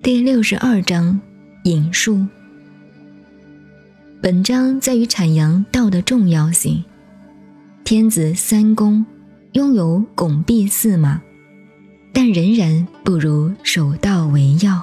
[0.00, 1.20] 第六十二章
[1.64, 2.24] 引述。
[4.22, 6.82] 本章在于阐扬道的重要性。
[7.82, 9.04] 天子三公
[9.52, 11.20] 拥有拱璧四马，
[12.12, 14.77] 但仍然不如守道为要。